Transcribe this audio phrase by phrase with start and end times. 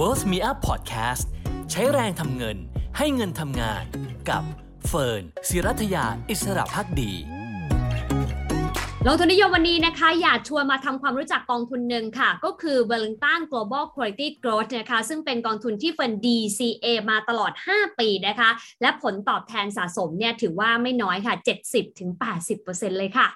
[0.00, 1.24] Worth Me Up Podcast
[1.70, 2.56] ใช้แรงทำเงิน
[2.96, 3.84] ให้เงินทำงาน
[4.28, 4.42] กับ
[4.86, 7.12] เฟิร์นศิรัทยาอิสระพักดี
[9.06, 21.34] ลงทุนนิยมวันนี้นะคะ อยากชวนมาทำความรู้จักกองทุนหนึ่งค่ะ ก็คือ Wellington Global Quality Growth นะคะ ซึ่งเป็นกองทุนที่เฟิร์น DCA มาตลอด 5 ปีนะคะ และผลตอบแทนสะสมเนี่ยถือว่าไม่น้อยค่ะ
[22.16, 23.28] 70-80%เลยค่ะ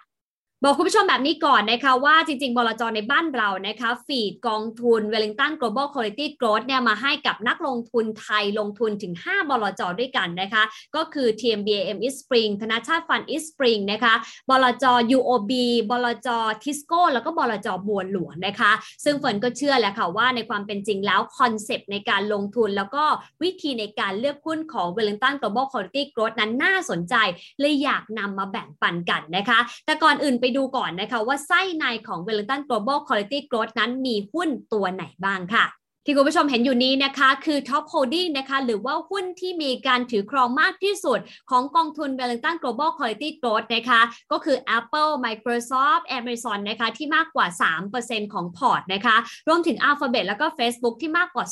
[0.67, 10.63] บอกคุณผู้ชมแบบนี้ก่อนนะคะว่าจริง ๆ บลจในบ้านเรานะคะฟีดกองทุน Wellington Global Quality Growth เนี่ยมาให้กับนักลงทุนไทยลงทุนถึง 5 บลจด้วยกันนะคะ
[10.97, 14.15] ก็คือ TMBAM East Spring ธนาชาติฟัน East Spring นะคะ
[14.51, 14.85] บลจ
[15.17, 15.53] UOB
[15.91, 16.29] บลจ
[16.65, 18.73] Tisco แล้วก็บลจบัวหลวงนะคะ
[19.05, 23.05] ซึ่งฝนก็เชื่อแหละค่ะว่าในความเป็นจริงแล้วคอนเซปต์ในการลงทุน แล้วก็
[23.43, 27.15] วิธีในการเลือกหุ้นของ Wellington Global Quality Growth นั้นน่าสนใจ
[27.61, 35.65] เลยอยากนำมาแบ่งปันกันนะคะ แต่ก่อนอื่นไปดูก่อนนะคะว่าไส้ในของ Wellington Global Quality Growth นั้นมีหุ้นตัวไหนบ้างค่ะ
[36.07, 41.19] ที่คุณผู้ชมเห็นอยู่นี้นะคะคือ Top Holding นะคะหรือว่าหุ้นที่มีการถือครองมากที่สุด
[41.51, 44.01] ของกองทุน Wellington Global Quality Growth นะคะ
[44.33, 47.47] ก็คือ Apple Microsoft Amazon นะคะที่มากกว่า
[47.91, 49.17] 3%ของพอร์ตนะคะ
[49.49, 51.47] รวมถึง Alphabet แล้วก็ Facebook ที่มากกว่า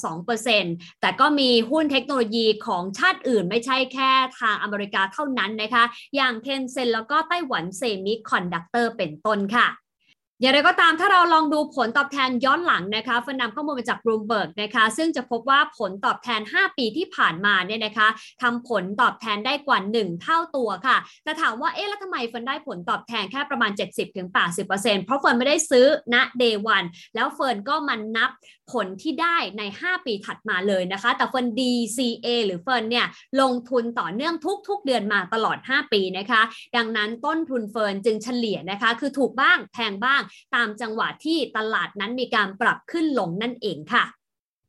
[0.48, 5.84] 2%แต่ก็มีหุ้นเทคโนโลยีของชาติอื่นไม่ใช่แค่ทางอเมริกาเท่านั้นนะคะ
[6.16, 9.68] อย่าง Tencent แล้วก็ไต้หวัน Semiconductor เป็นต้นค่ะ
[10.42, 18.08] อย่างไรก็ตามถ้าเราลองดูผลตอบแทนย้อนหลังนะคะเฟิร์นนำข้อมูลมาจาก Bloomberg นะคะซึ่งจะพบว่าผลตอบแทน 5 ปีที่ผ่านมาเนี่ยนะคะ
[18.42, 23.70] ทำผลตอบแทนได้กว่า 1 เท่าตัวค่ะ แต่ถามว่าเอ๊ะแล้วทำไมเฟิร์นได้ผลตอบแทนแค่ประมาณ
[24.38, 28.30] 70-80%เพราะเฟิร์นไม่ได้ซื้อณ day one แล้วเฟิร์นก็มานับ
[28.72, 33.06] ผลที่ได้ใน 5 ปีถัดมาเลยนะคะ แต่เฟิร์น DCA หรือเฟิร์นเนี่ย
[33.40, 34.34] ลงทุนต่อเนื่อง
[34.68, 36.42] ทุก ๆ เดือนมาตลอด 5 ปีนะคะ
[36.76, 40.22] ดังนั้นต้นทุนเฟิร์นจึงเฉลี่ยนะคะ คือถูกบ้างแพงบ้าง
[40.54, 44.04] ตามจังหวะที่ตลาดนั้นมีการปรับขึ้นลงนั่นเองค่ะ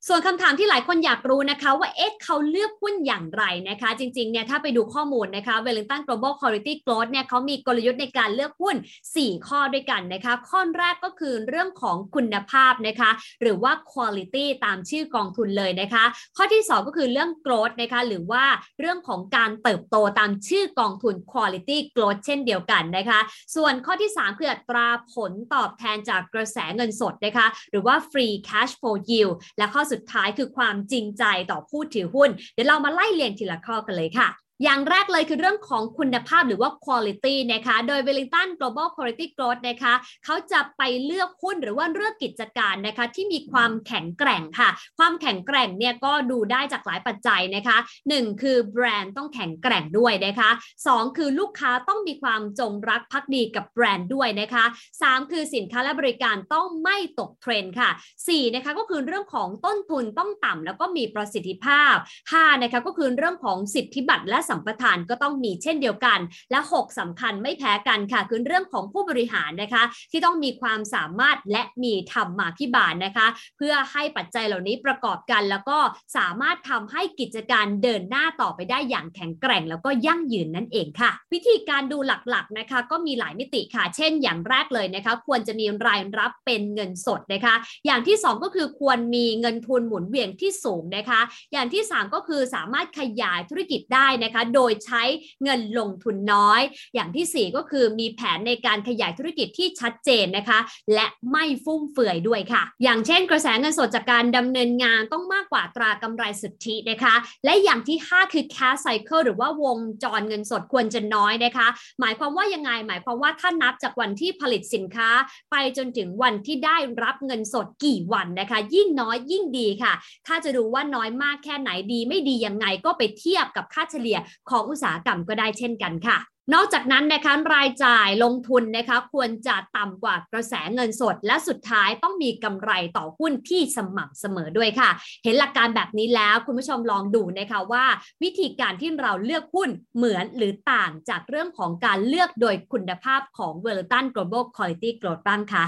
[0.08, 8.76] ส่วนคำถามที่หลายคนอยากรู้นะคะ ว่าเอ๊ะเขาเลือกหุ้นอย่างไรนะคะ จริงๆเนี่ยถ้าไปดูข้อมูลนะคะ Wellington Global Quality Growth เนี่ยเขามีกลยุทธ์ในการเลือกหุ้น
[9.12, 13.10] 4 ข้อด้วยกันนะคะ ข้อแรกก็คือเรื่องของคุณภาพนะคะ
[13.42, 16.04] หรือว่า quality ตามชื่อกองทุนเลยนะคะ
[16.38, 18.44] ข้อที่ 2 ก็คือเรื่อง growth นะคะ หรือว่า
[18.80, 23.20] เรื่องของการเติบโตตามชื่อกองทุน quality growth เช่นเดียวกันนะคะ
[23.56, 34.28] ส่วนข้อที่ 3 คืออัตราผลตอบแทนจากกระแสเงินสดนะคะ หรือว่า free cash flow yield และข้อสุดท้ายคือความจริงใจต่อผู้ถือหุ้น เดี๋ยวเรามาไล่เรียงทีละข้อกันเลยค่ะ
[34.64, 39.94] อย่างแรกเลยคือเรื่องของคุณภาพหรือว่า quality นะคะ โดย Wellington Global Quality Growth นะคะ
[40.26, 47.78] เขาจะไปเลือกหุ้นหรือว่าเลือกกิจการนะคะที่มีความแข็งแกร่งค่ะ ความแข็งแกร่งเนี่ยก็ดูได้จากหลายปัจจัยนะคะ
[48.10, 50.50] 1 คือแบรนด์ต้องแข็งแกร่งด้วยนะคะ
[50.84, 54.64] 2 คือลูกค้าต้องมีความจงรักภักดีกับแบรนด์ด้วยนะคะ
[55.00, 57.90] 3 คือสินค้าและบริการต้องไม่ตกเทรนด์ค่ะ
[58.24, 61.94] 4 นะคะก็คือเรื่องของต้นทุนต้องต่ำแล้วก็มีประสิทธิภาพ
[62.30, 66.20] 5 นะคะก็คือเรื่องของสิทธิบัตรและสมปทานก็ต้องมีเช่นเดียวกัน
[66.52, 73.28] และ 6สำคัญไม่แพ้กันค่ะ คือเรื่องของผู้บริหารนะคะ ที่ต้องมีความสามารถและมีธรรมาภิบาลนะคะ
[73.58, 75.78] เพื่อให้ปัจจัยเหล่านี้ประกอบกัน แล้วก็
[76.18, 87.56] สามารถทำให้กิจการเดินหน้าต่อไปได้อย่างแข็งแกร่ง แล้วก็ยั่งยืนนั่นเองค่ะ วิธีการดูหลักๆนะคะ ก็มีหลายมิติค่ะ เช่น อย่างแรกเลยนะคะ ควรจะมีรายรับเป็นเงินสดนะคะ
[87.86, 91.20] อย่างที่ 2 ก็คือควรมีเงินทุนหมุนเวียนที่สูงนะคะ
[91.54, 95.04] อย่างที่ 3 ก็คือสามารถขยายธุรกิจได้นะคะโดยใช้
[95.44, 96.62] เงินลงทุนน้อย
[96.94, 100.60] อย่างที่ 4 ก็คือมีแผนในการขยายธุรกิจที่ชัดเจนนะคะ
[100.94, 111.68] และไม่ฟุ่มเฟือยด้วยค่ะ อย่างเช่น กระแสเงินสดจากการดำเนินงานต้องมากกว่าตรากำไรสุทธินะคะ และอย่างที่ 5 คือ cash cycle หรือว่าวงจรเงินสดควรจะน้อยนะคะ
[112.00, 115.10] หมายความว่ายังไง หมายความว่าถ้านับจากวันที่ผลิตสินค้า
[115.52, 119.94] ไปจนถึงวันที่ได้รับเงินสดกี่วันนะคะ ยิ่งน้อยยิ่งดีค่ะ
[120.28, 124.18] ถ้าจะดูว่าน้อยมากแค่ไหนดีไม่ดียังไงก็ไปเทียบกับค่าเฉลี่ย
[124.50, 126.20] ของอุตสาหกรรมก็ได้เช่นกันค่ะ
[126.54, 134.90] นอกจากนั้นนะคะรายจ่ายลงทุนนะคะควรจะต่ำกว่ากระแสเงินสด และสุดท้ายต้องมีกำไรต่อหุ้นที่สม่ำเสมอด้วยค่ะ
[135.24, 137.86] เห็นหลักการแบบนี้แล้วคุณผู้ชมลองดูนะคะว่า
[138.24, 145.66] วิธีการที่เราเลือกหุ้นเหมือนหรือต่างจากเรื่องของการเลือกโดยคุณภาพของ w e l l i n g t o n Global Quality Growth บ้างคะ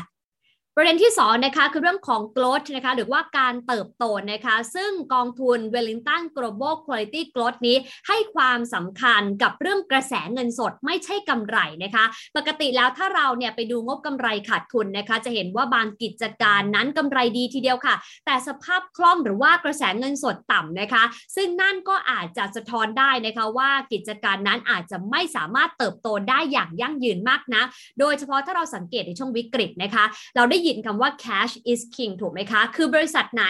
[0.78, 7.78] ประเด็นที่2นะคะคือเรื่องของ growth นะคะหรือว่าการเติบโตนะคะซึ่งกองทุน Wellington Global Quality Growth นี้
[8.08, 12.06] ให้ความสำคัญกับเรื่องกระแสเงินสดไม่ใช่กำไรนะคะ
[12.38, 17.96] ปกติแล้วถ้าเราเนี่ยไปดูงบกำไรขาดทุนนะคะ จะเห็นว่าบางกิจการนั้นกำไรดีทีเดียวค่ะ
[18.26, 21.04] แต่สภาพคล่องหรือว่ากระแสเงินสดต่ำนะคะ
[21.36, 27.64] ซึ่งนั่นก็อาจจะสะท้อนได้นะคะว่ากิจการนั้นอาจจะไม่สามารถเติบโตได้อย่างยั่งยืนมากนะ
[28.00, 30.06] โดยเฉพาะถ้าเราสังเกตในช่วงวิกฤตนะคะ
[30.38, 33.44] เราได้ยินคำว่า cash is king ถูกไหมคะ คือบริษัทไหน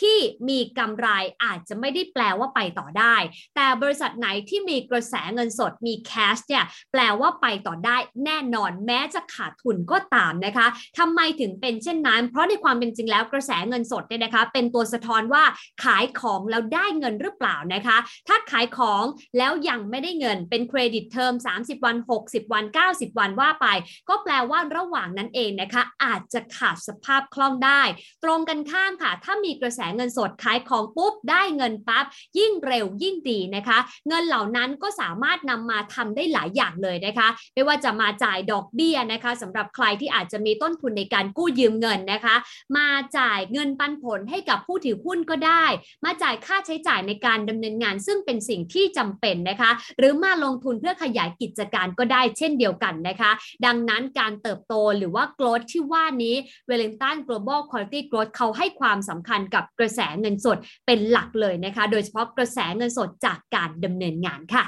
[0.00, 0.16] ที่
[0.48, 1.08] มีกำไร
[1.44, 3.16] อาจจะไม่ได้แปลว่าไปต่อได้
[3.56, 10.66] แต่บริษัทไหนที่มีกระแสเงินสดมี cash เนี่ยแปลว่าไปต่อได้แน่นอนแม้จะขาดทุนก็ตามนะคะ
[10.98, 15.44] ทำไมถึงเป็นเช่นนั้น เพราะในความเป็นจริงแล้วกระแสเงินสดเนี่ยนะคะ เป็นตัวสะท้อนว่า
[15.84, 17.96] ขายของแล้วได้เงินหรือเปล่านะคะ
[18.28, 19.04] ถ้าขายของ
[19.38, 23.66] แล้วยังไม่ได้เงินเป็น credit term 30 วัน 60 วัน 90 วันว่าไป
[24.08, 27.82] ก็แปลว่าระหว่างนั้นเองนะคะ อาจจะขาดสภาพคล่องได้
[28.24, 32.04] ตรงกันข้ามค่ะ ถ้ามีกระแสเงินสดขายของปุ๊บได้เงินปั๊บ
[32.38, 33.78] ยิ่งเร็วยิ่งดีนะคะ
[34.08, 42.36] เงินเหล่านั้นก็สามารถนำมาทำได้หลายอย่างเลยนะคะ ไม่ว่าจะมาจ่ายดอกเบี้ยนะคะสำหรับใครที่อาจจะมีต้นทุนในการกู้ยืมเงินนะคะ
[42.76, 45.64] มาจ่ายเงินปันผลให้กับผู้ถือหุ้นก็ได้
[46.04, 53.30] มาจ่ายค่าใช้จ่ายในการดำเนินงาน ซึ่งเป็นสิ่งที่จำเป็นนะคะ หรือมาลงทุนเพื่อขยายกิจการก็ได้เช่นเดียวกันนะคะ
[53.66, 56.36] ดังนั้นการเติบโตหรือว่า growth ที่ว่านี้
[56.68, 64.64] Wellington Global Quality Growth เขาให้ความสำคัญกับกระแสเงินสดเป็นหลักเลยนะคะ โดยเฉพาะกระแสเงินสดจากการดำเนินงานค่ะ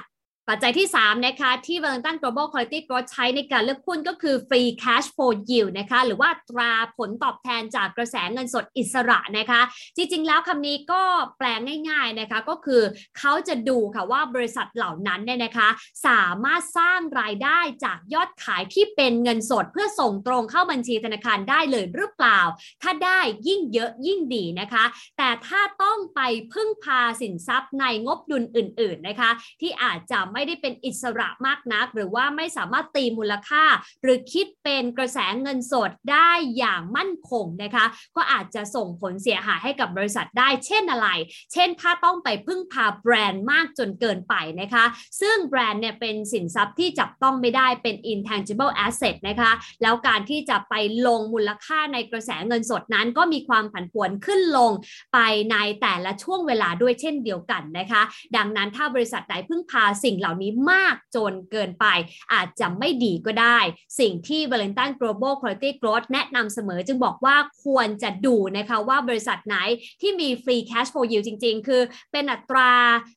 [0.48, 9.60] ปัจจัยที่ 3 นะคะ ที่ Wellington Global Quality Growth ใช้ในการเลือกหุ้นก็คือ Free Cash Flow Yield นะคะ หรือว่าตราผลตอบแทนจากกระแสเงินสดอิสระนะคะ
[9.96, 11.02] จริง ๆ แล้วคำนี้ก็
[11.38, 11.46] แปล
[11.88, 12.82] ง่าย ๆ นะคะ ก็คือ
[13.18, 15.68] เขาจะดูค่ะว่าบริษัทเหล่านั้นเนี่ยนะคะ
[16.06, 22.40] สามารถสร้างรายได้จากยอดขายที่เป็นเงินสด เพื่อส่งตรงเข้าบัญชีธนาคารได้เลยหรือเปล่า
[22.82, 24.84] ถ้าได้ยิ่งเยอะยิ่งดีนะคะ
[25.18, 26.20] แต่ถ้าต้องไป
[26.52, 29.30] พึ่งพาสินทรัพย์ในงบดุลอื่น ๆ นะคะ
[29.60, 33.64] ที่อาจจะไม่ได้เป็นอิสระมากนัก หรือว่าไม่สามารถตีมูลค่า
[34.02, 37.84] หรือคิดเป็นกระแสเงินสดได้อย่างมั่นคงนะคะ
[38.16, 41.08] ก็อาจจะส่งผลเสียหายให้กับบริษัทได้เช่นอะไร
[41.52, 44.84] เช่น ถ้าต้องไปพึ่งพาแบรนด์มากจนเกินไปนะคะ
[45.20, 49.52] ซึ่งแบรนด์เนี่ยเป็นสินทรัพย์ที่จับต้องไม่ได้เป็น intangible asset นะคะ
[49.82, 50.74] แล้วการที่จะไป
[51.06, 54.72] ลงมูลค่าในกระแสเงินสดนั้น ก็มีความผันผวนขึ้นลง
[55.14, 55.18] ไป
[55.52, 58.02] ในแต่ละช่วงเวลาด้วยเช่นเดียวกันนะคะ
[58.36, 61.86] ดังนั้นถ้าบริษัทใดพึ่งพาสิ่งเหล่านี้มากจนเกินไป
[62.32, 63.58] อาจจะไม่ดีก็ได้
[64.00, 69.56] สิ่งที่ Valentine Global Quality Growth แนะนำเสมอจึงบอกว่าควรจะดูนะคะว่าบริษัทไหน
[70.00, 71.82] ที่มี free cash flow yield จริง ๆ คือ
[72.12, 72.72] เป็นอัตรา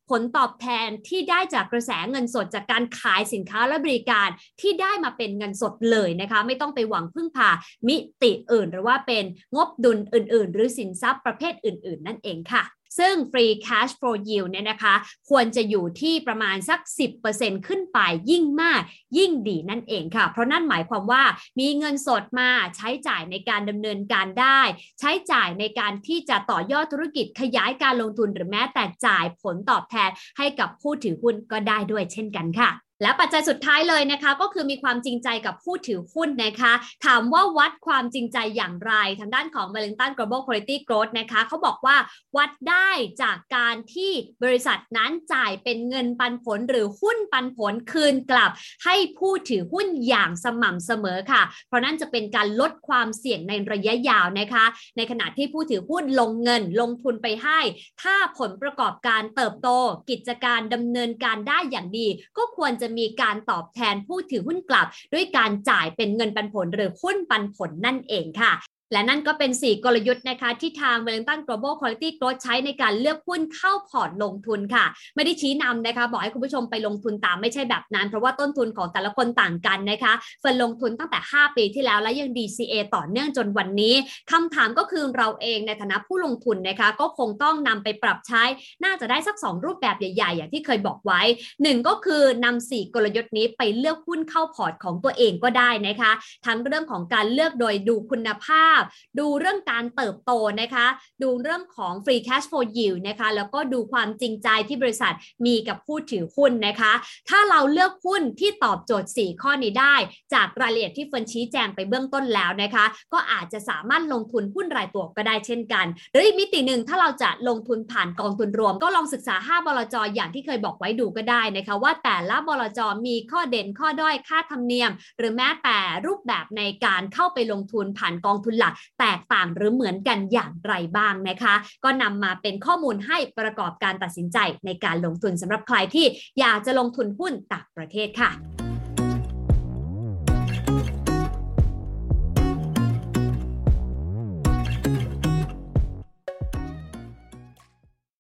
[0.09, 4.29] ผลตอบแทนที่ได้จากกระแสเงินสดจากการขายสินค้าและบริการ
[4.61, 7.49] ที่ได้มาเป็นเงินสดเลยนะคะไม่ต้องไปหวังพึ่งพา
[7.87, 9.23] มิติอื่น หรือว่าเป็น
[9.55, 12.63] งบดุลอื่น ๆ หรือสินทรัพย์ประเภทอื่น ๆ นั่นเองค่ะ
[12.99, 14.95] ซึ่ง free cash flow yield เนี่ยนะคะ
[15.29, 16.79] ควรจะอยู่ที่ประมาณสัก
[17.23, 17.99] 10%ขึ้นไป
[18.31, 18.81] ยิ่งมาก
[19.17, 21.23] ยิ่งดีนั่นเองค่ะ เพราะนั่นหมายความว่า
[21.59, 24.61] มีเงินสดมาใช้จ่ายในการดำเนินการได้
[24.99, 36.73] ใช้จ่ายในการที่จะต่อยอดธุรกิจขยายการลงทุนหรือแม้แต่จ่ายผลตอบแทนให้กับผู้ถือหุ้นก็ได้ด้วยเช่นกันค่ะ และปัจจัยสุดท้ายเลยนะคะ ก็คือมีความจริงใจกับผู้ถือหุ้นนะคะ
[37.05, 41.97] ถามว่าวัดความจริงใจอย่างไร ทางด้านของ Wellington Global Quality Growth นะคะเขาบอกว่า
[42.37, 42.89] วัดได้
[43.21, 44.11] จากการที่
[44.43, 48.51] บริษัทนั้นจ่ายเป็นเงินปันผลหรือหุ้นปันผลคืนกลับ
[48.85, 54.65] ให้ผู้ถือหุ้นอย่างสม่ำเสมอค่ะ เพราะนั่นจะเป็นการลดความเสี่ยงในระยะยาวนะคะ
[54.97, 57.59] ในขณะที่ผู้ถือหุ้นลงเงินลงทุนไปให้
[58.01, 59.69] ถ้าผลประกอบการเติบโต
[60.09, 62.07] กิจการดำเนินการได้อย่างดี
[62.37, 68.53] ก็ควรจะจะมีการตอบแทนผู้ถือหุ้นกลับ ด้วยการจ่ายเป็นเงินปันผลหรือหุ้นปันผลนั่นเองค่ะ
[68.91, 83.95] และนั่นก็เป็น 4 กลยุทธ์นะคะที่ทาง Wellington Global Quality Growth ใช้ในการเลือกหุ้นเข้าพอร์ตลงทุนค่ะ ไม่ได้ชี้นำนะคะ บอกให้คุณผู้ชมไปลงทุนตามไม่ใช่แบบนั้น เพราะว่าต้นทุนของแต่ละคนต่างกันนะคะเฟิร์นลงทุนตั้งแต่ 5 ปีที่แล้วและยัง DCA ต่อเนื่องจนวันนี้
[84.31, 88.43] คำถามก็คือเราเองในฐานะผู้ลงทุนนะคะ ก็คงต้องนำไปปรับใช้
[88.83, 91.21] น่าจะได้สัก 2 รูปแบบใหญ่ๆ อย่างที่เคยบอกไว้
[91.53, 96.11] 1 ก็คือนำ4กลยุทธ์นี้ไปเลือกหุ้นเข้าพอร์ตของตัวเองก็ได้นะคะ
[96.45, 98.74] ทั้งเรื่องของการเลือกโดยดูคุณภาพ
[99.19, 100.85] ดูเรื่องการเติบโตนะคะ
[101.23, 105.13] ดูเรื่องของ free cash flow yield นะคะแล้วก็ดูความจริงใจที่บริษัท
[105.45, 106.91] มีกับผู้ถือหุ้นนะคะ
[107.29, 109.95] ถ้าเราเลือกหุ้นที่ตอบโจทย์ 4 ข้อนี้ได้
[110.33, 128.64] จากรายละเอียดที่เฟิร์นชี้แจงไปเบื้องต้นแล้วนะคะ ก็อาจจะสามารถลงทุนหุ้นรายตัวก็ได้เช่นกันหรืออีกมิติหนึ่งถ้าเราจะลงทุนผ่านกองทุนรวม ก็ลองศึกษา 5บลจอย่างที่เคยบอกไว้ดูก็ได้นะคะว่าแต่ละบลจมีข้อเด่นข้อด้อยค่าธรรมเนียม หรือแม้แต่รูปแบบในการเข้าไปลงทุนผ่านกองทุนหลัก
[128.99, 136.05] แตกต่างหรือเหมือนกันอย่างไรบ้างนะคะ ก็นำมาเป็นข้อมูลให้ประกอบการตัดสินใจในการลงทุนสำหรับใครที่
[136.39, 138.31] อยากจะลงทุนหุ้นต่างประเทศค่ะ